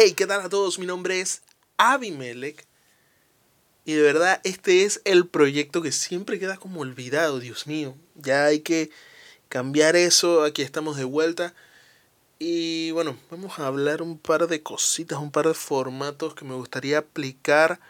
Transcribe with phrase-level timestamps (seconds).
[0.00, 0.78] hey, ¿qué tal a todos?
[0.78, 1.42] Mi nombre es
[1.76, 2.64] Abimelech.
[3.84, 7.96] Y de verdad, este es el proyecto que siempre queda como olvidado, Dios mío.
[8.14, 8.90] Ya hay que
[9.48, 10.44] cambiar eso.
[10.44, 11.52] Aquí estamos de vuelta.
[12.38, 16.54] Y bueno, vamos a hablar un par de cositas, un par de formatos que me
[16.54, 17.80] gustaría aplicar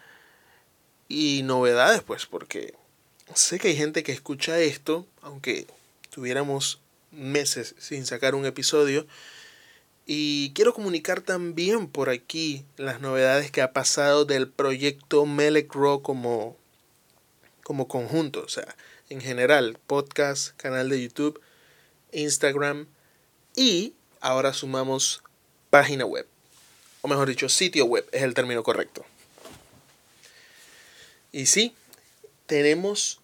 [1.07, 2.73] y novedades, pues, porque
[3.35, 5.67] sé que hay gente que escucha esto, aunque
[6.09, 6.79] tuviéramos
[7.11, 9.05] meses sin sacar un episodio.
[10.11, 16.01] Y quiero comunicar también por aquí las novedades que ha pasado del proyecto Melek Raw
[16.01, 16.57] como,
[17.63, 18.41] como conjunto.
[18.41, 18.75] O sea,
[19.11, 21.39] en general, podcast, canal de YouTube,
[22.11, 22.87] Instagram
[23.55, 25.21] y ahora sumamos
[25.69, 26.25] página web.
[27.01, 29.05] O mejor dicho, sitio web es el término correcto.
[31.31, 31.75] Y sí,
[32.47, 33.21] tenemos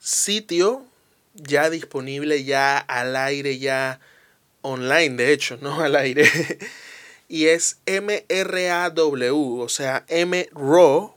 [0.00, 0.84] sitio
[1.34, 4.00] ya disponible, ya al aire, ya
[4.62, 6.24] online, de hecho, no al aire.
[7.28, 11.16] y es MRAW, o sea, mraw.net.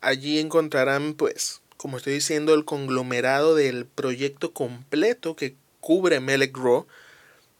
[0.00, 6.86] Allí encontrarán, pues, como estoy diciendo, el conglomerado del proyecto completo que cubre Melek Raw.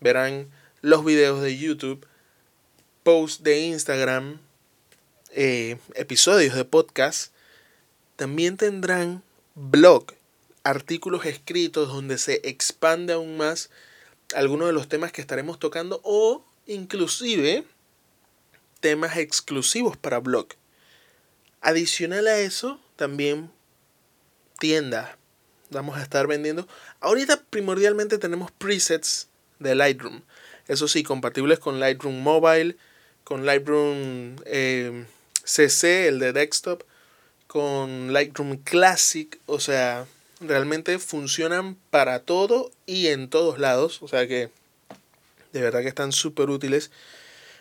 [0.00, 2.06] Verán los videos de YouTube,
[3.02, 4.40] posts de Instagram,
[5.30, 7.32] eh, episodios de podcast.
[8.16, 9.22] También tendrán
[9.54, 10.06] blog
[10.64, 13.70] artículos escritos donde se expande aún más
[14.34, 17.64] algunos de los temas que estaremos tocando o inclusive
[18.80, 20.48] temas exclusivos para blog.
[21.60, 23.50] Adicional a eso, también
[24.58, 25.16] tienda.
[25.70, 26.68] Vamos a estar vendiendo.
[27.00, 29.28] Ahorita primordialmente tenemos presets
[29.58, 30.22] de Lightroom.
[30.68, 32.76] Eso sí, compatibles con Lightroom Mobile,
[33.22, 34.36] con Lightroom
[35.44, 36.82] CC, eh, el de desktop,
[37.46, 39.38] con Lightroom Classic.
[39.46, 40.06] O sea,
[40.48, 44.02] realmente funcionan para todo y en todos lados.
[44.02, 44.50] O sea que
[45.52, 46.90] de verdad que están súper útiles.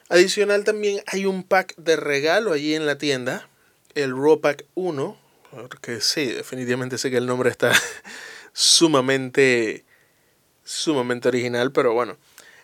[0.10, 3.48] Adicional también hay un pack de regalo allí en la tienda.
[3.96, 5.18] El Raw Pack 1.
[5.52, 7.72] Porque sí, definitivamente sé que el nombre está
[8.54, 9.86] sumamente,
[10.64, 11.72] sumamente original.
[11.72, 12.18] Pero bueno,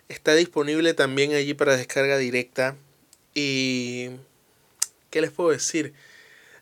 [0.09, 2.75] está disponible también allí para descarga directa.
[3.34, 4.09] Y...
[5.09, 5.94] ¿Qué les puedo decir?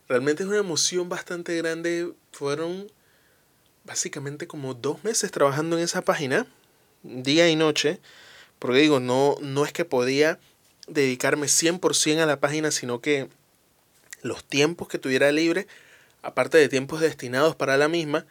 [0.08, 2.12] Realmente es una emoción bastante grande.
[2.32, 2.90] Fueron
[3.88, 6.46] básicamente como dos meses trabajando en esa página,
[7.02, 8.00] día y noche,
[8.60, 10.40] porque digo, no, no es que podía
[10.88, 13.30] dedicarme 100% a la página, sino que
[14.22, 15.68] los tiempos que tuviera libre,
[16.22, 18.26] aparte de tiempos destinados para la misma,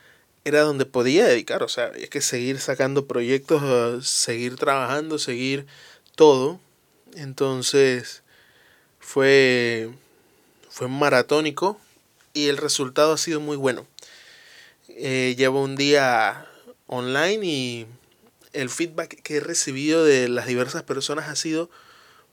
[0.45, 5.67] era donde podía dedicar, o sea, es que seguir sacando proyectos, seguir trabajando, seguir
[6.15, 6.61] todo.
[7.15, 8.23] Entonces,
[9.01, 9.89] fue,
[10.69, 11.81] fue maratónico
[12.35, 13.87] y el resultado ha sido muy bueno.
[14.99, 16.47] Eh, llevo un día
[16.87, 17.87] online y
[18.55, 21.69] el feedback que he recibido de las diversas personas ha sido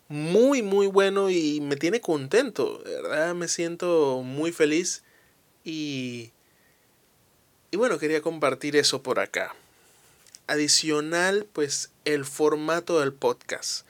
[0.07, 5.03] muy muy bueno y me tiene contento, de verdad me siento muy feliz
[5.65, 6.31] y
[7.69, 9.53] y bueno, quería compartir eso por acá.
[10.47, 13.85] Adicional, pues el formato del podcast.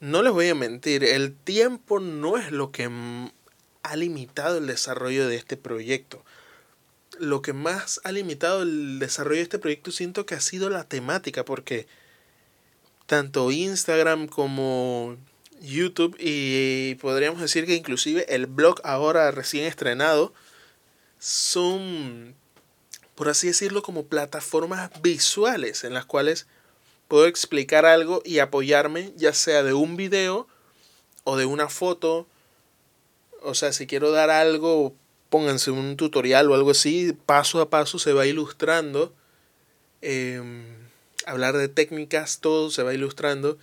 [0.00, 2.88] No les voy a mentir, el tiempo no es lo que
[3.82, 6.24] ha limitado el desarrollo de este proyecto
[7.18, 10.84] lo que más ha limitado el desarrollo de este proyecto siento que ha sido la
[10.84, 11.86] temática, porque
[13.06, 15.16] tanto Instagram como
[15.60, 20.32] YouTube y podríamos decir que inclusive el blog ahora recién estrenado
[21.18, 22.34] son,
[23.14, 26.46] por así decirlo, como plataformas visuales en las cuales
[27.08, 30.46] puedo explicar algo y apoyarme ya sea de un video
[31.24, 32.26] o de una foto.
[33.42, 34.94] O sea, si quiero dar algo
[35.28, 39.14] pónganse un tutorial o algo así, paso a paso se va ilustrando.
[40.02, 40.64] Em,
[41.26, 43.58] hablar de técnicas, todo se va ilustrando.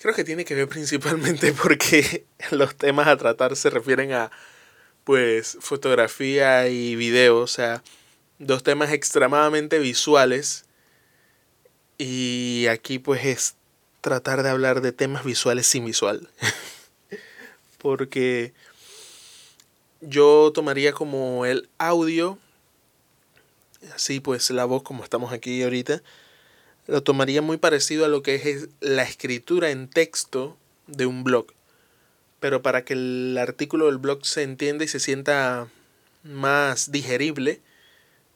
[0.00, 4.30] Creo que tiene que ver principalmente porque los temas a tratar se refieren a
[5.04, 7.82] pues fotografía y video, o sea,
[8.38, 10.64] dos temas extremadamente visuales.
[11.98, 13.54] Y aquí pues es
[14.00, 16.30] tratar de hablar de temas visuales sin visual.
[17.80, 18.52] porque
[20.00, 22.38] yo tomaría como el audio,
[23.94, 26.02] así pues la voz como estamos aquí ahorita,
[26.86, 30.56] lo tomaría muy parecido a lo que es la escritura en texto
[30.86, 31.46] de un blog.
[32.40, 35.68] Pero para que el artículo del blog se entienda y se sienta
[36.22, 37.60] más digerible,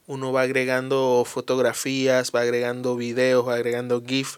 [0.07, 4.37] uno va agregando fotografías, va agregando videos, va agregando GIF.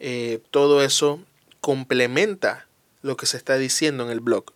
[0.00, 1.20] Eh, todo eso
[1.60, 2.66] complementa
[3.02, 4.46] lo que se está diciendo en el blog.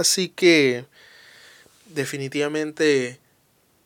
[0.00, 0.86] Así que
[1.84, 3.20] definitivamente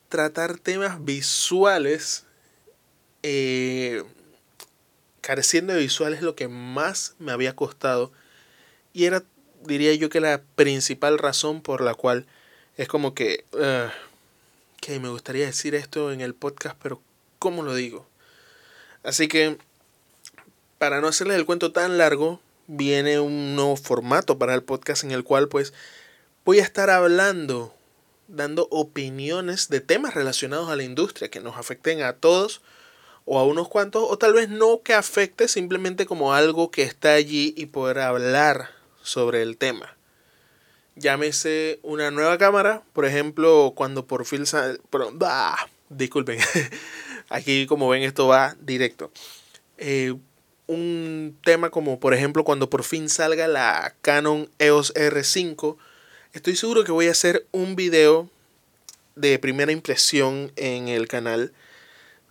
[0.08, 2.24] tratar temas visuales
[3.24, 4.04] eh,
[5.20, 8.12] careciendo de visual es lo que más me había costado
[8.92, 9.24] y era,
[9.64, 12.26] diría yo, que la principal razón por la cual
[12.76, 13.44] es como que,
[14.80, 17.02] que me gustaría decir esto en el podcast, pero
[17.40, 18.06] ¿cómo lo digo?
[19.02, 19.58] Así que,
[20.78, 25.10] para no hacerles el cuento tan largo, viene un nuevo formato para el podcast en
[25.10, 25.72] el cual pues
[26.44, 27.74] voy a estar hablando,
[28.28, 32.60] dando opiniones de temas relacionados a la industria que nos afecten a todos
[33.24, 37.14] o a unos cuantos, o tal vez no que afecte, simplemente como algo que está
[37.14, 38.68] allí y poder hablar
[39.02, 39.96] sobre el tema.
[40.96, 44.78] Llámese una nueva cámara, por ejemplo, cuando por fin sale...
[45.88, 46.38] disculpen,
[47.30, 49.10] aquí como ven esto va directo.
[49.78, 50.14] Eh,
[50.66, 55.76] un tema como por ejemplo cuando por fin salga la Canon EOS R5,
[56.34, 58.28] estoy seguro que voy a hacer un video
[59.14, 61.52] de primera impresión en el canal.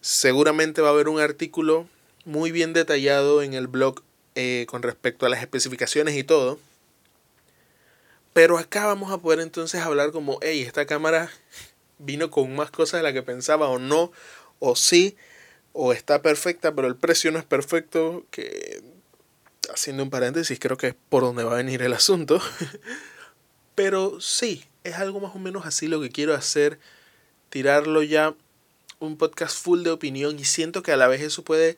[0.02, 1.88] Seguramente va a haber un artículo
[2.26, 4.04] muy bien detallado en el blog
[4.36, 6.60] eh, con respecto a las especificaciones y todo.
[8.34, 11.32] Pero acá vamos a poder entonces hablar como, hey, esta cámara
[11.98, 14.12] vino con más cosas de las que pensaba o no,
[14.60, 15.16] o sí
[15.72, 18.84] o está perfecta, pero el precio no es perfecto, que
[19.74, 22.42] haciendo un paréntesis, creo que es por donde va a venir el asunto.
[23.76, 26.80] pero sí, es algo más o menos así lo que quiero hacer,
[27.50, 28.36] tirarlo ya
[29.00, 31.78] un podcast full de opinión y siento que a la vez eso puede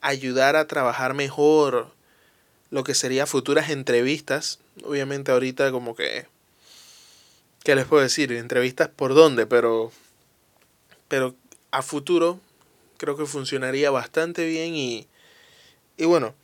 [0.00, 1.90] ayudar a trabajar mejor
[2.70, 4.58] lo que sería futuras entrevistas.
[4.84, 6.26] Obviamente ahorita como que
[7.64, 8.32] ¿qué les puedo decir?
[8.32, 9.92] Entrevistas por dónde, pero
[11.08, 11.34] pero
[11.70, 12.40] a futuro
[12.96, 15.06] creo que funcionaría bastante bien y,
[15.96, 16.34] y bueno,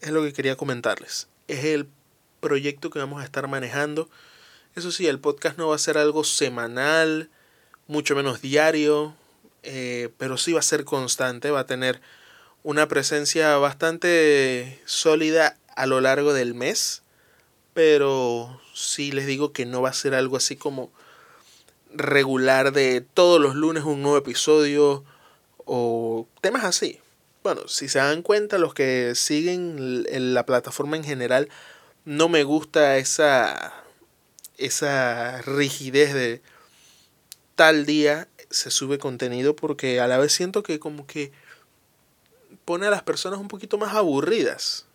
[0.00, 1.28] es lo que quería comentarles.
[1.48, 1.86] Es el
[2.44, 4.10] proyecto que vamos a estar manejando.
[4.76, 7.30] Eso sí, el podcast no va a ser algo semanal,
[7.86, 9.16] mucho menos diario,
[9.62, 12.02] eh, pero sí va a ser constante, va a tener
[12.62, 17.02] una presencia bastante sólida a lo largo del mes,
[17.72, 20.92] pero sí les digo que no va a ser algo así como
[21.94, 25.02] regular de todos los lunes un nuevo episodio
[25.64, 27.00] o temas así.
[27.42, 30.04] Bueno, si se dan cuenta, los que siguen
[30.34, 31.48] la plataforma en general,
[32.04, 33.72] no me gusta esa,
[34.58, 36.42] esa rigidez de
[37.54, 41.32] tal día se sube contenido porque a la vez siento que como que
[42.64, 44.86] pone a las personas un poquito más aburridas.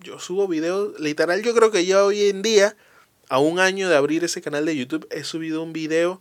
[0.00, 2.76] Yo subo videos, literal yo creo que ya hoy en día,
[3.28, 6.20] a un año de abrir ese canal de YouTube, he subido un video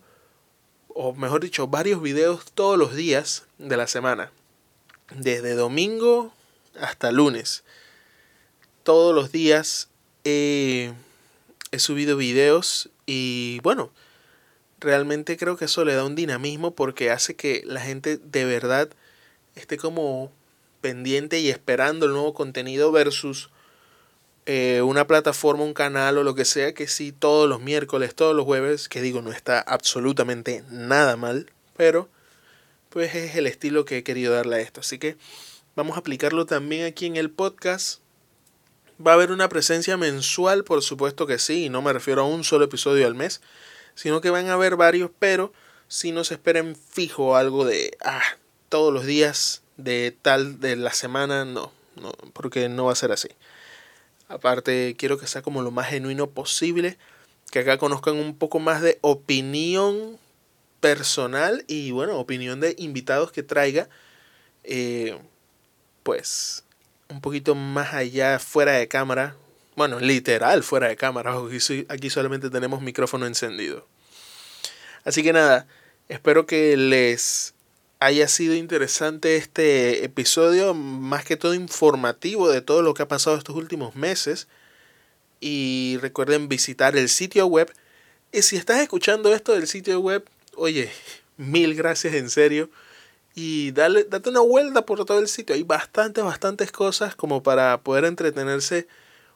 [1.00, 4.32] o mejor dicho, varios videos todos los días de la semana.
[5.16, 6.34] Desde domingo
[6.80, 7.64] hasta lunes.
[8.82, 9.90] Todos los días
[10.28, 10.94] he,
[11.80, 13.92] subido videos y bueno,
[14.80, 18.90] realmente creo que eso le da un dinamismo porque hace que la gente de verdad
[19.56, 20.32] esté como
[20.82, 23.50] pendiente y esperando el nuevo contenido versus
[24.46, 28.36] eh, una plataforma, un canal o lo que sea, que sí todos los miércoles, todos
[28.36, 32.10] los jueves, que digo, no está absolutamente nada mal, pero
[32.90, 34.80] pues es el estilo que he querido darle a esto.
[34.80, 35.18] Así que
[35.76, 38.02] vamos a aplicarlo también aquí en el podcast.
[39.06, 42.26] Va a haber una presencia mensual, por supuesto que sí, y no me refiero a
[42.26, 43.42] un solo episodio al mes,
[43.94, 45.54] sino que van a haber varios, pero
[45.88, 48.24] si no se esperen fijo algo de, ah,
[48.70, 53.12] todos los días de tal de la semana, no, no, porque no va a ser
[53.12, 53.30] así.
[54.30, 56.98] Aparte, quiero que sea como lo más genuino posible,
[57.52, 60.20] que acá conozcan un poco más de opinión
[60.80, 63.90] personal y bueno, opinión de invitados que traiga,
[64.64, 65.18] eh,
[66.04, 66.64] pues
[67.10, 69.36] un poquito más allá, fuera de cámara,
[69.76, 71.36] bueno, literal fuera de cámara,
[71.90, 73.88] aquí, solamente tenemos micrófono encendido.
[75.04, 75.68] Así que nada,
[76.10, 77.54] espero que les
[78.00, 83.38] haya sido interesante este episodio, más que todo informativo de todo lo que ha pasado
[83.38, 84.48] estos últimos meses.
[85.40, 87.72] Y recuerden visitar el sitio web.
[88.32, 90.92] Y si estás escuchando esto del sitio web, oye,
[91.38, 92.70] mil gracias en serio.
[93.40, 95.54] Y dale, date una vuelta por todo el sitio.
[95.54, 98.88] Hay bastantes, bastantes cosas como para poder entretenerse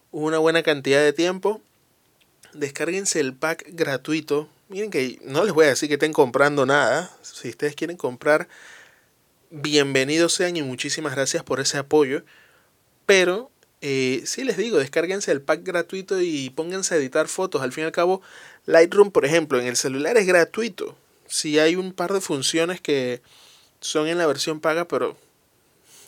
[0.09, 1.61] una buena cantidad de tiempo.
[2.53, 7.15] Descárguense el pack gratuito Miren que no les voy a decir que estén comprando nada.
[7.21, 8.47] Si ustedes quieren comprar,
[9.49, 12.23] bienvenidos sean y muchísimas gracias por ese apoyo.
[13.05, 17.61] Pero eh, sí les digo, descárguense el pack gratuito y pónganse a editar fotos.
[17.61, 18.21] Al fin y al cabo,
[18.65, 20.95] Lightroom, por ejemplo, en el celular es gratuito.
[21.27, 23.21] Sí hay un par de funciones que
[23.81, 25.17] son en la versión paga, pero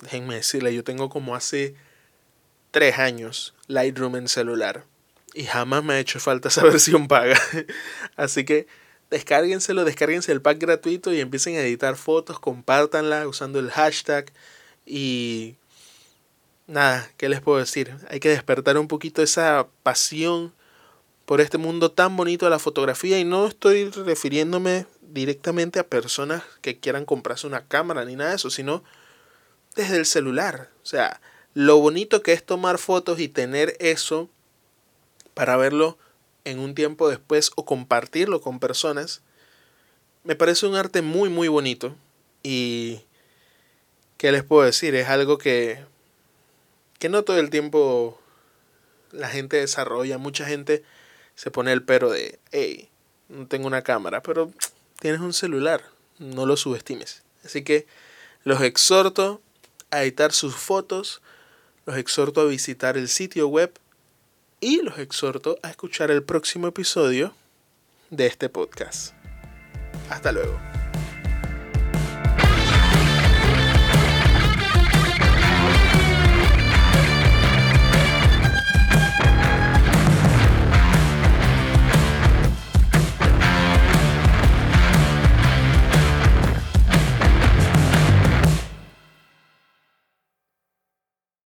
[0.01, 1.75] déjenme decirle, yo tengo como hace
[2.71, 4.85] tres años Lightroom en celular
[5.33, 7.39] y jamás me ha hecho falta esa versión paga.
[8.15, 8.67] Así que
[9.09, 14.31] descárguenselo, descárguense el pack gratuito y empiecen a editar fotos, compártanla usando el hashtag
[14.85, 15.55] y
[16.67, 17.95] nada, ¿qué les puedo decir?
[18.09, 20.53] Hay que despertar un poquito esa pasión
[21.25, 26.43] por este mundo tan bonito de la fotografía y no estoy refiriéndome directamente a personas
[26.61, 28.83] que quieran comprarse una cámara ni nada de eso, sino
[29.75, 30.69] desde el celular.
[30.81, 31.21] O sea,
[31.53, 34.27] lo bonito que es tomar fotos y tener eso
[35.35, 35.99] para verlo
[36.45, 39.21] en un tiempo después o compartirlo con personas,
[40.23, 41.95] me parece un arte muy muy bonito
[42.41, 43.01] y
[44.17, 44.95] ¿qué les puedo decir?
[44.95, 45.79] Es algo que
[46.97, 48.19] que no todo el tiempo
[49.11, 50.83] la gente desarrolla, mucha gente
[51.35, 52.89] se pone el pero de, hey,
[53.29, 54.51] no tengo una cámara, pero
[55.03, 55.83] tienes un celular,
[56.17, 57.23] no lo subestimes.
[57.43, 57.85] Así que
[58.45, 59.41] los exhorto
[59.91, 61.21] a editar sus fotos,
[61.85, 63.73] los exhorto a visitar el sitio web
[64.61, 67.35] y los exhorto a escuchar el próximo episodio
[68.11, 69.13] de este podcast.
[70.09, 70.57] Hasta luego.